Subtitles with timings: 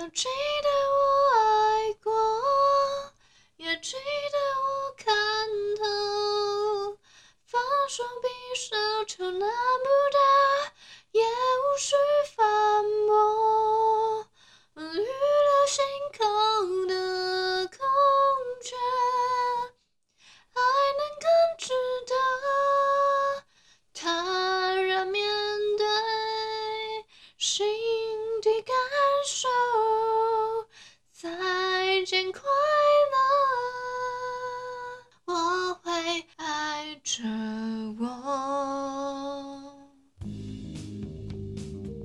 [0.00, 0.24] 要记
[0.62, 0.98] 得我
[1.36, 2.10] 爱过，
[3.58, 5.06] 也记得我看
[5.76, 6.96] 透。
[7.44, 8.28] 放手比
[8.58, 8.74] 手
[9.06, 9.84] 就拿不
[10.14, 10.19] 到，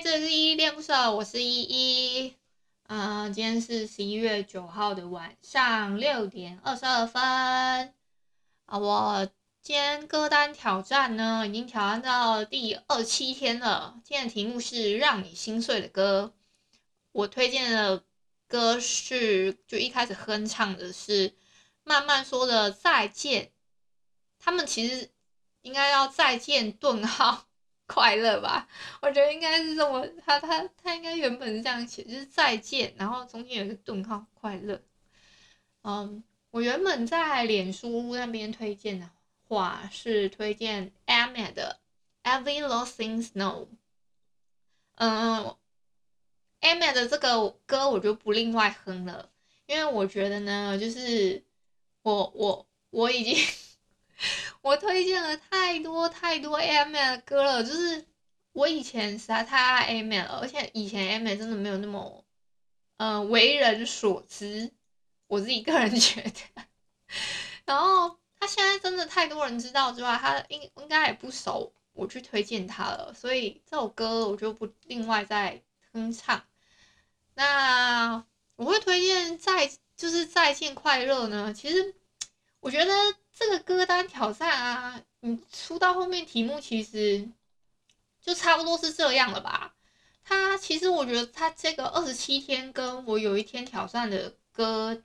[0.00, 2.34] 这是依依恋不舍，我是依依。
[2.86, 7.20] 嗯、今天是十一月九号的晚上六点二十二分。
[8.66, 9.28] 啊，我
[9.60, 14.00] 今天歌单挑战呢，已经挑战到第二七天了。
[14.04, 16.32] 今天的题目是让你心碎的歌。
[17.10, 18.04] 我推荐的
[18.46, 21.34] 歌是，就一开始哼唱的是
[21.82, 23.50] 慢慢说的再见。
[24.38, 25.10] 他们其实
[25.62, 27.47] 应该要再见顿号。
[27.88, 28.68] 快乐吧，
[29.00, 34.78] 我觉得应该是这么，他他他应该原本是这样写，就是再见，然后中间有一个顿号，快乐。
[35.82, 39.08] 嗯，我原本在脸书那边推荐的
[39.48, 41.80] 话是推荐 Aimer 的
[42.22, 43.68] Every Losing Snow。
[44.96, 45.56] 嗯
[46.60, 49.30] ，Emma 的这个歌我就不另外哼了，
[49.66, 51.42] 因为我觉得呢，就是
[52.02, 53.34] 我我我已经。
[54.62, 58.04] 我推荐了太多太多 Aimer 的歌了，就是
[58.52, 62.24] 我以前实在太爱 Aimer 了，而且以前 Aimer 真的没有那么，
[62.96, 64.72] 呃，为人所知，
[65.28, 66.32] 我自己个人 觉得。
[67.64, 75.62] 然后他现在真的太多人知道之外，他应应该也不熟，我去推荐他了，所以这首歌我就不另外再
[75.92, 76.42] 哼唱。
[77.34, 78.24] 那
[78.56, 81.94] 我会推荐再就是再见快乐呢，其实
[82.60, 82.92] 我觉得。
[83.38, 87.30] 这个歌单挑战啊，你出到后面题目其实
[88.20, 89.72] 就差不多是这样了吧？
[90.24, 95.00] 他其实我觉得他这个二十七天跟我有一天挑战的歌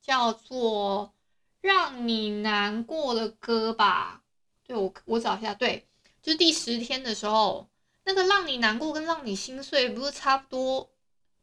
[0.00, 1.14] 叫做
[1.60, 4.20] 《让你难过的歌》吧？
[4.64, 5.86] 对，我我找一下，对，
[6.20, 7.68] 就是第十天的时候，
[8.02, 10.90] 那个让你难过跟让你心碎不是差不多？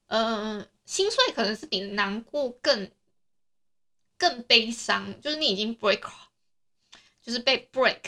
[0.08, 2.92] 嗯、心碎可能是比难过更
[4.18, 6.04] 更悲伤，就是你已经 break。
[7.24, 8.02] 就是被 break、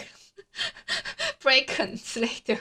[1.42, 2.53] breaken 之类的，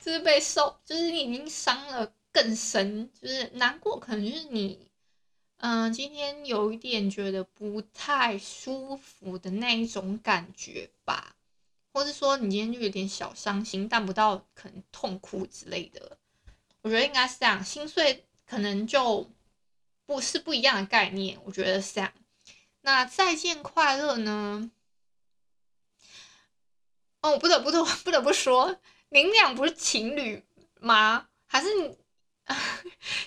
[0.00, 4.88] 就是被受，就是你已经伤了更深，就是难过，可能就是你，
[5.58, 11.36] 嗯、今天有一点觉得不太舒服的那一种感觉吧，
[11.92, 16.16] 或是说你今天就有点小伤心，但不到可能痛哭之类的，
[16.80, 19.30] 我觉得应该是这样，心碎可能就
[20.06, 22.10] 不是不一样的概念，我觉得是这样。
[22.80, 24.70] 那再见快乐呢？
[27.22, 28.76] 哦，不得不得不得不说，
[29.08, 30.44] 您俩不是情侣
[30.80, 31.26] 吗？
[31.46, 31.96] 还是你？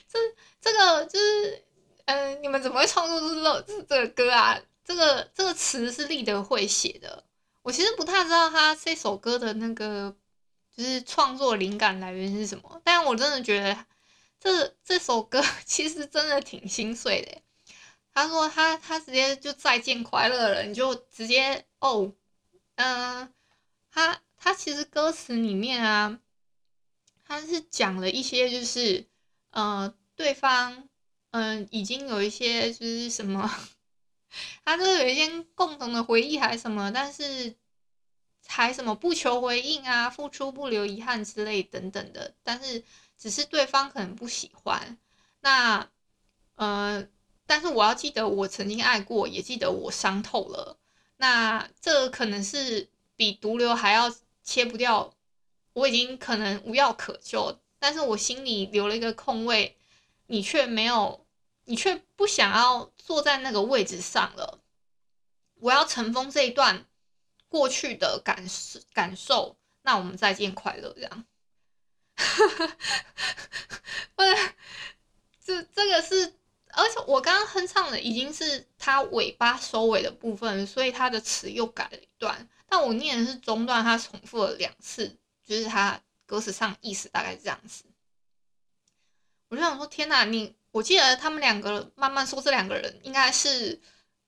[0.07, 0.19] 这
[0.61, 1.63] 这个就是，
[2.05, 4.59] 嗯、你们怎么会创作出这这这个歌啊？
[4.83, 7.23] 这个这个词是立德会写的，
[7.63, 10.15] 我其实不太知道他这首歌的那个
[10.75, 13.85] 就是创作灵感来源是什么，但我真的觉得
[14.39, 17.41] 这这首歌其实真的挺心碎的。
[18.13, 22.13] 他说他他直接就再见快乐了，你就直接哦，
[22.75, 23.33] 嗯、
[23.95, 26.19] 他他其实歌词里面啊，
[27.23, 29.05] 他是讲了一些就是，
[29.51, 30.89] 呃，对方
[31.31, 33.49] 嗯、已经有一些就是什么，
[34.65, 37.55] 他都有一些共同的回忆还是什么，但是
[38.47, 42.83] 还什么不求回应啊，付出不留遗憾之类等等的，但是
[43.17, 44.97] 只是对方可能不喜欢。
[45.39, 45.89] 那
[46.55, 47.07] 呃，
[47.45, 50.77] 但是我要记得我曾经爱过，也记得我伤透了。
[51.15, 52.89] 那这可能是。
[53.15, 54.13] 比毒瘤还要
[54.43, 55.13] 切不掉，
[55.73, 59.77] 我已经可能无药可救，但是我心里留了一个空位，
[60.27, 61.25] 你却没有，
[61.65, 64.59] 你却不想要坐在那个位置上了。
[65.55, 66.85] 我要尘封这一段
[67.47, 71.25] 过去的感受感受，那我们再见快乐，这样。
[74.15, 74.53] 不是，
[75.43, 76.33] 这这个是，
[76.73, 82.47] 而且我刚刚哼唱的已经是它尾巴收尾的部分，所以它的词又改了一段。
[82.77, 87.85] 但我念的是中段，他重复了两次，就是他歌词上意思大概是这样子。
[89.47, 93.79] 我就想说，天哪，你我记得他们两个慢慢说，这两个人应该是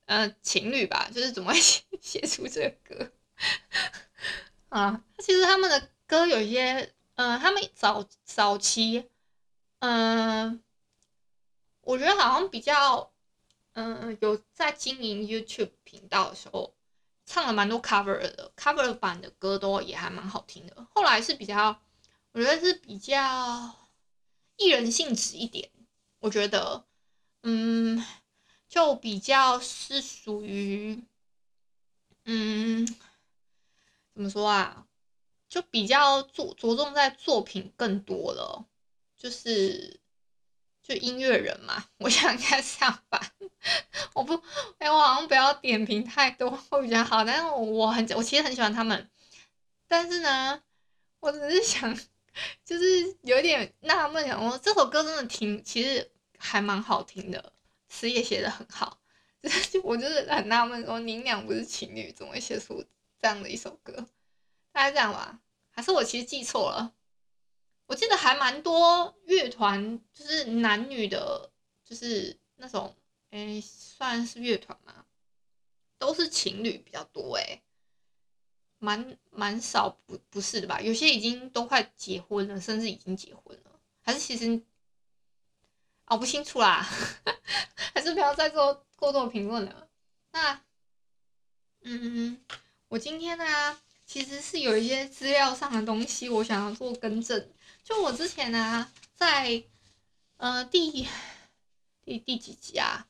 [0.05, 1.09] 呃情侣吧？
[1.13, 3.11] 就是怎么会 写写出这个歌
[4.69, 5.03] 啊？
[5.19, 9.09] 其实他们的歌有一些，呃，他们早早期，
[9.79, 10.63] 嗯、
[11.81, 13.11] 我觉得好像比较，
[13.73, 16.73] 嗯、有在经营 YouTube 频道的时候，
[17.27, 20.87] 唱了蛮多 cover 的，cover 版的歌都也还蛮好听的。
[20.95, 21.79] 后来是比较，
[22.31, 23.75] 我觉得是比较。
[24.59, 25.69] 艺人性质一点，
[26.17, 26.83] 我觉得，
[27.43, 28.03] 嗯，
[28.67, 31.03] 就比较是属于，
[32.25, 32.83] 嗯，
[34.15, 34.87] 怎么说啊？
[35.47, 38.65] 就比较着着重在作品更多了，
[39.15, 39.99] 就是
[40.87, 43.21] 就音乐人嘛，我想应该是这样吧。
[44.13, 44.41] 我不，
[44.77, 47.25] 哎，我好像不要点评太多会比较好。
[47.25, 49.09] 但是我很，我其实很喜欢他们，
[49.87, 50.61] 但是呢，
[51.19, 51.97] 我只是想。
[52.63, 56.07] 就是有点纳闷，想说这首歌真的挺，其实
[56.37, 57.51] 还蛮好听的，
[57.89, 58.99] 词也写的很好。
[59.41, 62.85] 就是我就是很纳闷，说你俩不是情侣，怎么会写出
[63.19, 63.91] 这样的一首歌？
[64.71, 65.39] 大概这样吧？
[65.71, 66.93] 还是我其实记错了？
[67.87, 71.49] 我记得还蛮多乐团，就是男女的，
[71.83, 72.95] 就是那种，
[73.31, 75.05] 哎，算是乐团吗？
[75.97, 77.61] 都是情侣比较多，哎。
[78.79, 80.79] 蛮蛮少不不是的吧？
[80.79, 84.61] 有些已经都快结婚了，甚至已经结婚了，还是其实
[86.05, 86.85] 哦不清楚啦，
[87.95, 89.89] 还是不要再做过多评论了。
[90.31, 90.61] 那
[91.81, 92.39] 嗯，
[92.87, 97.49] 我今天呢、其实是有一些资料上的东西，我想要做更正。
[97.83, 99.61] 就我之前呢、在
[100.37, 101.05] 呃第
[102.05, 103.05] 第第几集啊？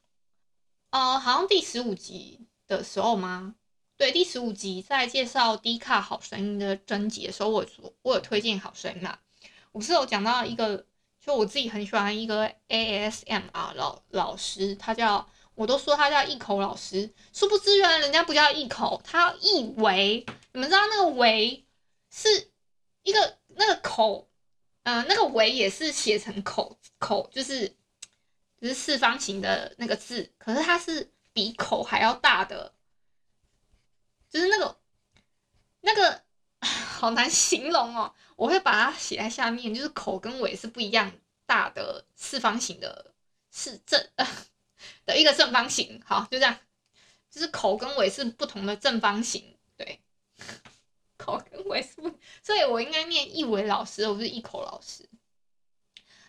[0.90, 3.54] 呃，好像第十五集的时候吗？
[3.96, 9.20] 对，第十五集在介绍低卡好声音的征集的时候，我说我有推荐好声音嘛。
[9.72, 10.84] 我是有讲到一个，
[11.24, 20.24] 就我自己很喜欢一个 ASMR 老老师，他叫，我都说他叫一口老师，殊不知原来人家不叫一口，他叫一维。
[20.54, 21.66] 你们知道那个维
[22.12, 22.52] 是
[23.02, 24.30] 一个那个口，
[24.84, 27.68] 嗯、呃，那个维也是写成口口，就是
[28.62, 32.72] 就是四方形的那个字，可是它是比口还要大的。
[34.30, 34.78] 就是那个，
[35.82, 36.22] 那个
[36.62, 38.14] 好难形容哦。
[38.36, 41.12] 我会把它写在下面，就是口跟尾是不一样
[41.48, 43.16] 大的四方形的，
[43.52, 44.08] 是正
[45.06, 46.02] 的一个正方形。
[46.06, 46.58] 好，就这样，
[47.30, 49.58] 就是口跟尾是不同的正方形。
[49.76, 50.00] 对，
[51.18, 55.08] 口跟尾是不，所以我应该念一维老师，而不是一口老师。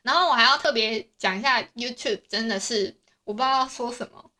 [0.03, 4.31] 然后我还要特别讲一下，YouTube 真的是我不知道要说什么。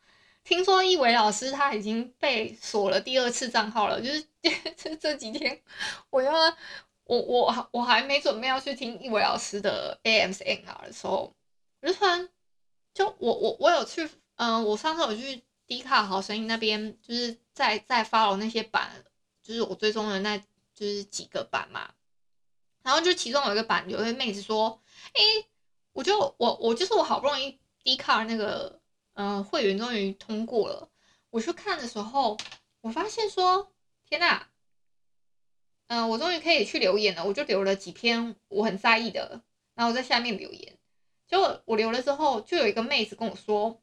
[0.43, 4.25] 听说一伟老师他已经被锁了第二次账号了，就是
[4.75, 5.61] 这这几天，
[6.09, 6.53] 我因为
[7.03, 11.35] 我我我还没准备要去听一伟老师的 AMCNR 的时候，
[11.81, 12.27] 我就突然
[12.99, 18.91] 就我我我有去，嗯、我上次有去 D 卡好声音那边，就是在在 follow 那些版，
[19.41, 21.89] 就是我追踪的那就是几个版嘛，
[22.83, 24.81] 然后就其中有一个版，有一个妹子说，
[25.13, 25.47] 哎、欸，
[25.93, 28.77] 我就我我就是我好不容易 D 卡那个。
[29.21, 30.87] 嗯、会员终于通过了。
[31.29, 32.37] 我去看的时候，
[32.79, 33.69] 我发现说，
[34.05, 34.47] 天呐，
[35.87, 37.25] 嗯、我终于可以去留言了。
[37.25, 39.41] 我就留了几篇我很在意的，
[39.73, 40.78] 然后在下面留言。
[41.29, 43.79] 就我留了之后，就有一个妹子跟我说，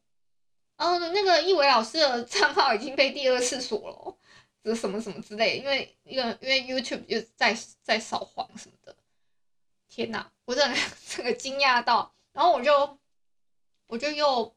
[0.77, 4.17] 嗯、呃，那个一伟老师的账号已经被第二次锁了，
[4.63, 8.95] 这什么什么之类，因为因为因为 YouTube 又在在扫黄什么的。
[9.89, 10.77] 天呐，我真的
[11.09, 12.99] 这个惊讶到，然后我就
[13.87, 14.55] 我就又。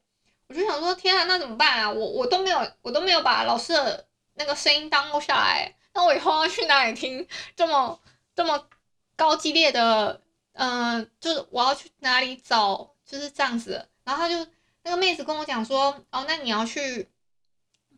[0.48, 1.88] 我就想说，天啊，那怎么办啊？
[1.88, 5.76] 我我都没有，我都没有把老师的那个声音 download 下来。
[5.94, 8.00] 那我以后要去哪里听这么
[8.34, 8.66] 这么
[9.14, 10.20] 高激烈的？
[10.52, 12.94] 嗯、呃，就是我要去哪里找？
[13.04, 13.88] 就是这样子。
[14.04, 14.50] 然后他就
[14.82, 17.08] 那个妹子跟我讲说，哦，那你要去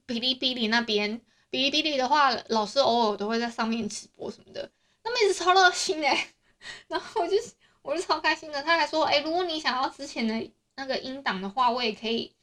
[0.06, 1.20] 哔哩哔哩那边。
[1.50, 4.70] 哔哩哔哩的话，老师偶尔都会在上面直播什么的。
[5.04, 6.28] 那妹子超热心哎，
[6.88, 7.36] 然后我就
[7.82, 8.62] 我就超开心的。
[8.62, 12.34] 他还说，哎，如果你想要之前的那个音档的话，我也可以。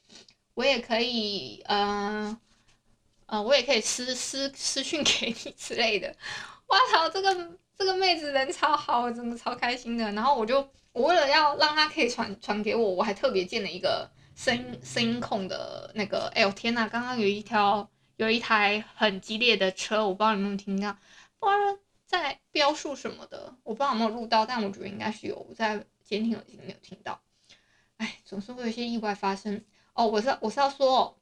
[0.56, 2.38] 我也可以，呃，
[3.28, 6.14] 呃，我也可以私私私讯给你之类的。
[6.68, 10.12] 哇操，这个这个妹子人超好，我真的超开心的。
[10.12, 16.30] 然后我就，我为了要让她可以传传给我，我还特别建了一个声音声音控的那个。
[16.36, 20.90] 哎呦天呐，刚刚有一条有一台很激烈的车，我不知道你有没有听到。
[21.40, 21.54] 哇，
[22.06, 27.22] 在标数什么的，我不知道有没有录到，但我觉得应该是有，我在监听耳机没有听到。
[27.96, 30.06] 哎，总是会有一些意外发生哦。
[30.06, 31.18] 我是我是要说，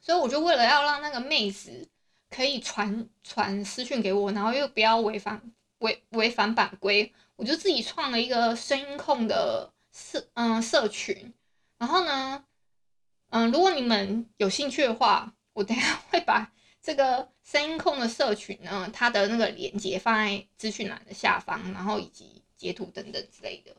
[0.00, 1.88] 所以我就为了要让那个妹子
[2.30, 5.42] 可以传传私讯给我，然后又不要违反
[5.82, 11.32] 违违反版规，我就自己创了一个声音控的社嗯社群。
[11.78, 12.44] 然后呢，
[13.30, 23.74] 嗯，如果你们有兴趣的话，我等下会把这个声音控的社群呢，它的那个链接放在资讯栏的下方，然后以及截图等等之类的。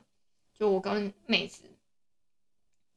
[0.58, 1.64] 就我跟妹子。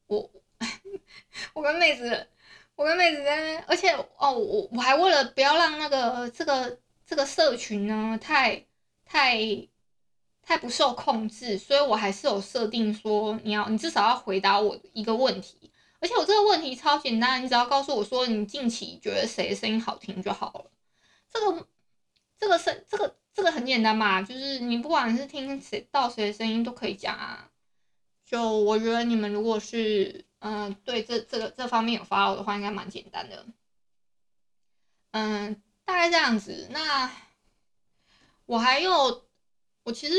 [0.07, 0.29] 我
[1.53, 2.27] 我跟妹子，
[2.75, 8.65] 我跟妹子在那，而且哦，我我还为了不要让那个这个这个社群呢太
[9.07, 9.67] 太
[10.41, 20.71] 太不受控制，所以我还是有设定说，你要你至少要回答我一个问题，而且我这个问题超简单，你只要告诉我说你近期觉得谁声音好听就好了。
[21.29, 21.67] 这个
[22.37, 27.49] 这个声这个这个很简单嘛，就是你不管是听谁到谁的声音都可以讲啊。
[28.25, 33.43] 就我觉得你们如果是嗯、对这这个这方面有 follow 的话，应该蛮简单的。
[35.11, 36.67] 嗯，大概这样子。
[36.69, 37.11] 那
[38.47, 39.25] 我还有，
[39.83, 40.15] 我其实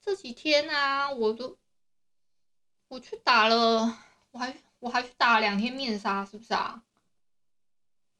[0.00, 1.56] 这几天啊，我都
[2.88, 3.98] 我去打了，
[4.30, 6.82] 我还我还去打了两天面纱，是不是啊？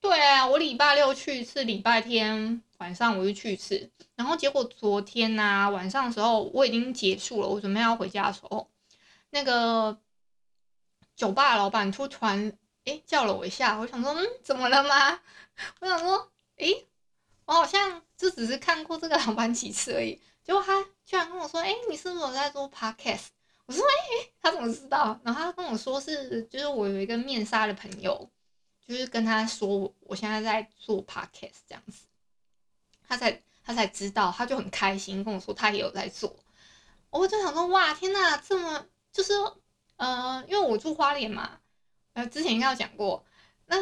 [0.00, 3.90] 对啊，我礼拜六去一次，礼拜天晚上我就去一次。
[4.16, 8.70] 然后结果昨天啊晚上的时候我已经结束了，我准备要回家的时候。
[9.30, 9.98] 那个
[11.14, 12.50] 酒吧老板突然
[12.84, 15.20] 诶叫了我一下，我想说嗯怎么了吗？
[15.80, 16.86] 我想说诶
[17.44, 23.26] 我好像就只是看过这个航班几次而已，结果他居然跟我说诶你是不是有在做 podcast？
[23.66, 25.18] 我说诶他怎么知道？
[25.24, 28.30] 然后他跟我说是就是我有一个面纱的朋友，
[28.86, 32.06] 就是跟他说我现在在做 podcast 这样子，
[33.06, 36.34] 他才他才知道，他就很开心跟我说他也有在做，
[37.10, 38.86] 我就想说哇天哪这么。
[39.14, 39.32] 就是，
[39.94, 41.60] 呃，因为我住花莲嘛，
[42.14, 43.24] 呃，之前应该有讲过。
[43.66, 43.78] 那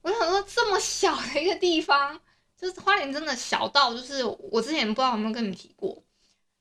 [0.00, 2.20] 我想说，这么小的一个地方，
[2.60, 6.02] 就是花莲真的小到，就是我之前不知道有没有跟你提过，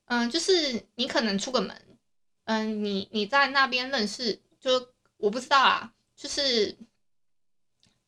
[0.06, 2.00] 嗯、就是你可能出个门，
[2.46, 6.78] 嗯、你你在那边认识，就我不知道啊，就是，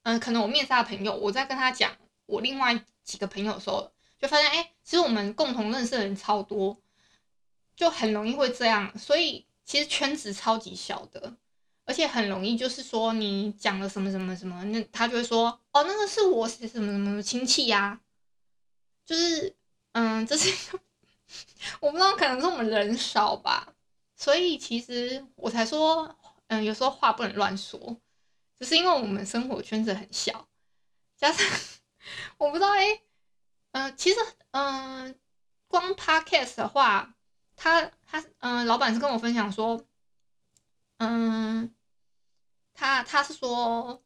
[0.03, 6.77] 嗯、可能我面纱的朋友，我在跟他讲我另外几个朋友的时候，就发现，哎、其实我们共同认识的人超多，
[7.75, 9.45] 就很容易会这样，所以。
[9.63, 11.33] 其实圈子超级小的，
[11.91, 17.99] 而且很容易就是说你讲了什么什么什么，那他就会说哦，那个是我什么什么亲戚呀、啊，
[19.05, 19.53] 就是
[19.91, 20.77] 嗯，这是
[21.81, 23.73] 我不知道，可能是我们人少吧，
[24.15, 26.15] 所以其实我才说
[26.47, 27.97] 嗯，有时候话不能乱说，
[28.57, 30.47] 只是因为我们生活圈子很小，
[31.17, 31.45] 加上
[32.37, 33.01] 我不知道哎，
[33.73, 34.19] 嗯、其实
[34.51, 35.13] 嗯，
[35.67, 37.13] 光 podcast 的话。
[37.63, 39.85] 他他嗯、老板是跟我分享说，
[40.97, 41.71] 嗯，
[42.81, 44.01] 他他是说，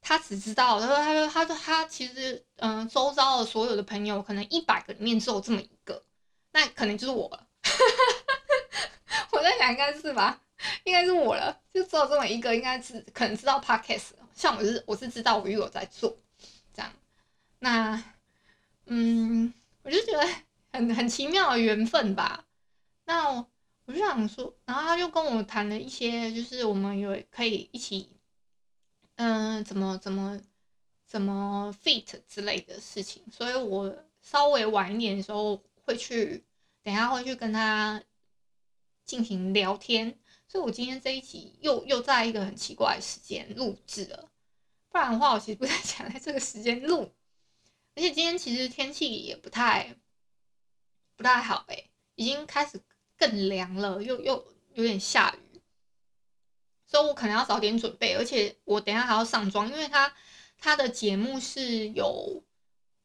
[0.00, 6.04] 他只知道，他说他说他说他其实嗯、周遭的所有的朋友，可能一百个里面只有这么一个，
[6.50, 7.46] 那可能就是我了。
[9.30, 10.40] 我在想应该是吧，
[10.82, 16.18] 应该是我了，就只有这么一个，应该是可能知道 podcast，像我是我是知道我又有在做
[16.74, 16.92] 这样，
[17.60, 18.02] 那
[18.86, 19.54] 嗯，
[19.84, 20.28] 我就觉得
[20.72, 22.44] 很很奇妙的缘分吧。
[23.04, 23.46] 那
[23.92, 28.08] 我，就想说，然后他就跟我谈了一些，就是我们有可以一起，
[29.16, 30.40] 嗯、怎么怎么
[31.06, 36.42] 怎么 fit 之类的事情，所以我稍微晚一点的时候会去，
[36.82, 38.02] 等下会去跟他
[39.04, 40.18] 进行聊天，
[40.48, 44.30] 所以我今天这一集又又在一个很奇怪的时间录制了，
[44.88, 47.12] 不然的话我其实不太想在这个时间录，
[47.94, 49.94] 而且今天其实天气也不太
[51.14, 52.80] 不太好诶、已经开始。
[53.22, 55.60] 更凉了，又又有点下雨，
[56.84, 60.12] 所以我可能要早点准备，而且我等下还要上妆，因为他
[60.58, 62.42] 他的节目是有，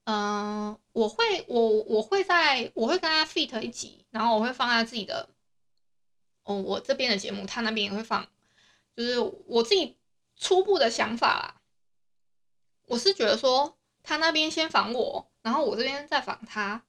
[0.05, 5.29] 嗯、呃，我会我我会在我会跟他 fit 一集，然后我会放在自己的，
[6.45, 8.27] 哦，我这边的节目，他那边也会放，
[8.95, 9.99] 就是我自己
[10.35, 11.61] 初步的想法啦，
[12.87, 16.83] 我是觉得说他那边先访我，然后我这边再访他，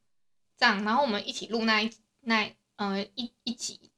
[0.57, 2.57] 这样，然后我们一起录那一那。
[2.79, 3.91] 嗯、呃，一一集，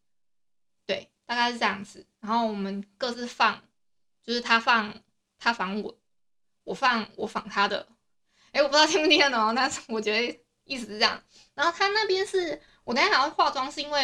[0.87, 2.07] 对，大概是这样子。
[2.21, 3.63] 然后我们各自放，
[4.23, 4.95] 就是他放
[5.39, 5.99] 他访我，
[6.65, 7.87] 我放我访他的。
[8.53, 11.23] 哎，我不知道 听不听得懂，但是我觉得意思是这样。
[11.55, 14.03] 然后他那边是我等下还要化妆，是因为，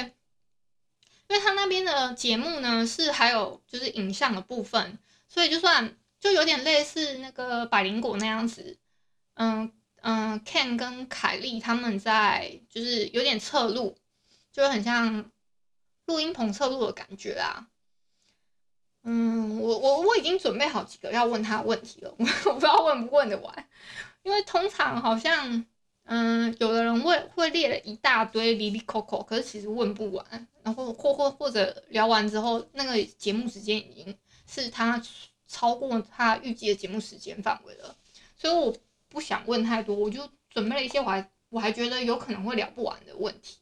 [1.28, 8.78] 因为他那边的节目呢是还有就是影像的部分，所以就算就有点类似那个百灵果那样子，
[9.34, 13.98] 嗯嗯，Ken 跟凯莉他们在就是有点侧录，
[14.56, 15.30] 就很像
[16.06, 17.68] 录音棚侧录的感觉啊。
[19.02, 23.68] 嗯，我我我已经准备好几个要问他问题了，我 我不知道问不问得完，
[24.22, 25.66] 因为通常好像
[26.04, 35.00] 嗯，有的人问会列了一大堆 li li coco，，可是其实问不完，然后或或或者聊完之后，那个节目时间已经是他
[35.46, 37.94] 超过他预计的节目时间范围了，
[38.34, 38.74] 所以我。
[39.08, 43.60] 不想问太多，我就准备了一些我还我还觉得有可能会聊不完的问题，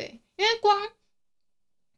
[0.00, 0.88] 对，因为光，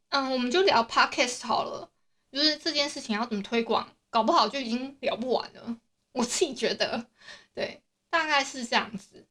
[0.09, 1.89] 嗯，我们就聊 podcast 好了，
[2.33, 5.77] 就是这件事情要怎么推广，搞不好就已经聊不完了。
[6.11, 7.07] 我自己觉得，
[7.55, 7.81] 对，
[8.11, 9.25] 大概是这样子。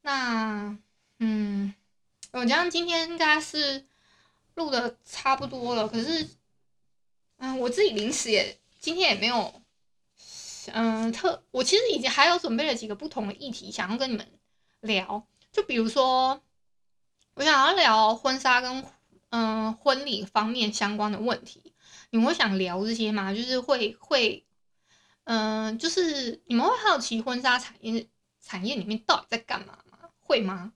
[0.00, 0.78] 那，
[1.18, 1.74] 嗯，
[2.32, 3.84] 我这样今天应该是
[4.54, 6.26] 录的差不多了，可是，
[7.36, 9.60] 嗯，我自己临时也今天也没有。
[10.72, 14.26] 嗯，特我其实已经还有准备了几个不同的议题，想要跟你们
[14.80, 15.22] 聊。
[15.52, 16.40] 就比如说，
[17.36, 18.82] 我想要聊婚纱跟
[19.28, 21.74] 嗯婚礼方面相关的问题。
[22.08, 23.34] 你们会想聊这些吗？
[23.34, 24.46] 就是会会
[25.24, 28.08] 嗯，就是你们会好奇婚纱产业
[28.40, 29.98] 产业里面到底在干嘛吗？
[30.18, 30.72] 会吗？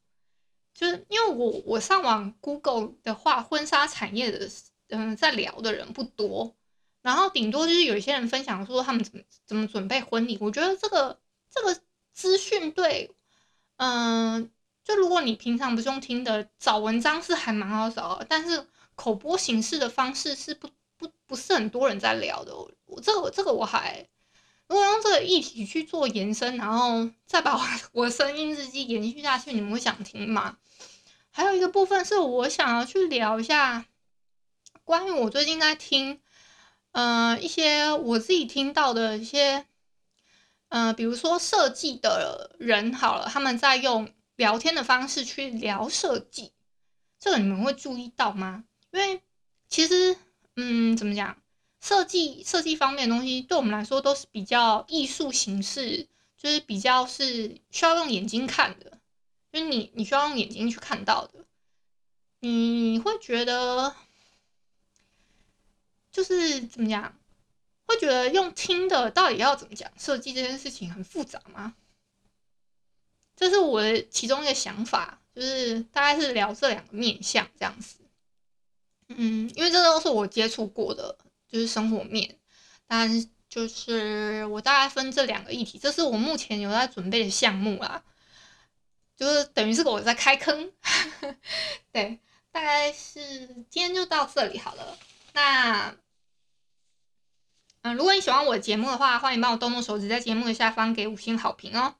[0.74, 4.46] 就是因为我我上网 Google 的话，婚纱产业的
[4.88, 6.54] 嗯在聊的人不多。
[7.00, 11.80] 然后顶多就是有一些人分享说他们怎么怎么准备婚礼，我觉得这个这个
[12.12, 13.10] 资讯对，
[13.78, 14.50] 嗯、
[14.90, 18.66] 就如果你平常不是用听的找文章是还蛮好找的，但是
[18.96, 22.52] 口播形式的方式是不不不是很多人在聊的。
[22.86, 24.04] 我这个这个我还
[24.66, 30.56] 如果用这个议题去做延伸，然后再把我 我声音日记延续下去，你们会想听吗？
[31.30, 33.86] 还有一个部分是我想要去聊一下
[34.82, 36.20] 关于我最近在听。
[36.92, 39.64] 嗯、呃，一些我自己听到的一些，
[40.70, 44.08] 嗯、呃，比如说设计的人好了，他们在用
[44.40, 46.50] 聊天的方式去聊设计，
[47.18, 48.64] 这个你们会注意到吗？
[48.90, 49.20] 因为
[49.68, 50.16] 其实，
[50.56, 51.36] 嗯，怎么讲，
[51.82, 58.98] 设计设计方面的东西对我们来说都是比较艺术形式，就是比较是需要用眼睛看的，
[59.52, 61.44] 就是你你需要用眼睛去看到的，
[62.40, 63.94] 你会觉得。
[66.10, 67.14] 就是怎么讲，
[67.84, 71.76] 会觉得用听的到底要怎么讲设计这件事情很复杂吗？
[73.40, 77.96] 这是我的其中一个想法，就是大概是聊这两个面向这样子。
[79.08, 81.16] 嗯，因为这都是我接触过的，
[81.48, 82.38] 就是生活面，
[82.86, 88.04] 但就是我大概分这两个议题，这是我目前有在准备的项目啦，
[89.16, 90.70] 就是等于是我在开坑。
[91.90, 92.20] 对，
[92.52, 94.98] 大概是今天就到这里好了。
[95.32, 95.96] 那，
[97.80, 101.94] 嗯，如果你喜欢我的节目的话，欢迎帮我动动手指，在节目的下方给五星好评哦。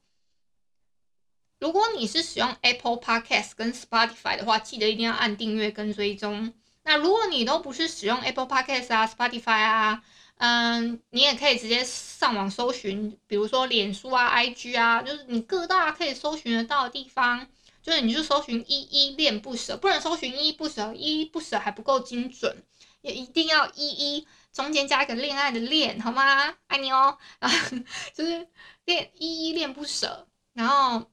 [1.61, 6.53] 如果你是使用 Apple Podcast 跟 Spotify 的话，记得一定要按订阅跟追踪。
[6.85, 10.03] 那如果你都不是使用 Apple Podcast 啊、Spotify 啊，
[10.37, 17.47] 嗯，你也可以直接上网搜寻，比如说脸书啊、IG 啊，就是你各大可以搜寻得到的地方，
[17.83, 22.65] 就是你就搜寻依依恋不舍，不能搜寻依依不舍，依依不舍还不够精准。
[23.03, 26.55] 也一定要依依中间加一个恋爱的恋，好吗？
[26.69, 27.51] 爱你哦啊，
[28.15, 28.49] 就是
[28.87, 31.11] 恋依依恋不舍，然后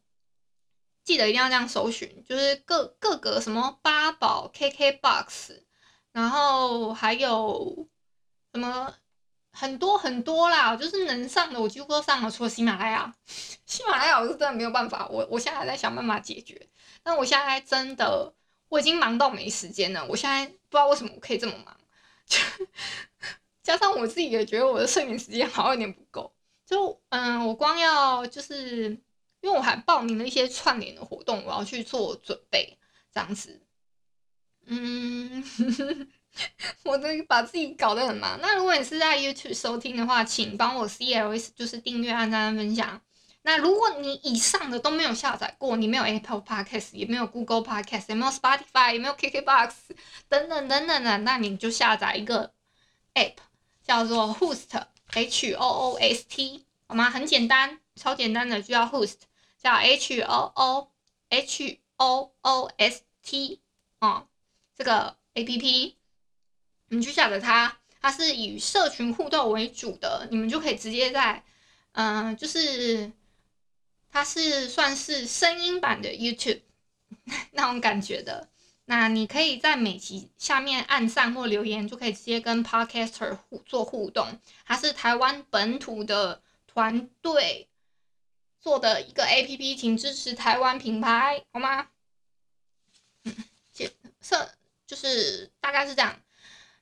[1.08, 5.62] 记得一定要这样搜寻，就是各各个什么八宝 KKBOX，
[6.12, 7.88] 然后还有
[8.54, 8.94] 什么
[9.54, 13.16] 很多很多啦，就是能上的我几乎都上了，除了喜马拉雅，
[13.66, 16.68] 喜马拉雅我是真的没有办法，我我现在还在想办法解决，
[17.02, 18.34] 但我现在真的
[18.68, 21.74] 我已经忙到没时间了，我现在不知道为什么我可以这么忙。
[22.26, 22.38] 就
[23.64, 26.34] 加上我自己也觉得我的睡眠时间好像有点不够，
[26.66, 29.00] 就嗯，我光要就是
[29.42, 32.78] 因为我还报名了一些串联的活动，我要去做准备，
[33.14, 33.62] 这样子，
[34.66, 35.44] 嗯，
[36.84, 38.40] 我都把自己搞得很忙。
[38.42, 43.02] 那如果你是在 YouTube 收听的话，请帮我 CLS，就是订阅、按赞、分享。
[43.44, 49.72] 那如果你以上的都没有下载过，你没有 Apple Podcast，也没有 Google Podcast，也没有 Spotify，也没有 KKBox
[50.28, 52.52] 等等等等的，那你就下载一个
[53.14, 53.36] App，
[53.82, 57.10] 叫做 Host，H O O S T，好吗？
[57.10, 59.16] 很简单，超简单的，就叫 Host，
[59.58, 60.92] 叫 H O O
[61.30, 63.60] H O O S T，
[64.00, 64.28] 哦，
[64.76, 65.96] 这个 APP，
[66.90, 71.44] 你去下载它，它是以社群互动为主的，你们就可以直接在，
[71.94, 73.12] 嗯、就是。
[74.10, 76.62] 它是算是声音版的 YouTube
[77.52, 78.48] 那种感觉的，
[78.86, 84.40] 那你可以在每集下面按赞或留言，就可以直接跟 Podcaster 互做互动。
[84.66, 87.68] 它是台湾本土的团队
[88.60, 91.88] 做的一个 APP，请支持台湾品牌，好吗？
[93.24, 93.36] 嗯，
[94.20, 94.50] 这
[94.86, 96.20] 就是大概是这样。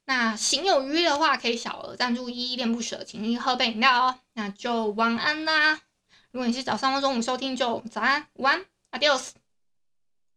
[0.05, 4.19] 那行有余的话，可以小额赞助依依恋不舍，请你喝杯饮料哦。
[4.33, 5.81] 那就晚安啦。
[6.31, 9.31] 如果你是早上或中午收听，就早安、晚安，Adios。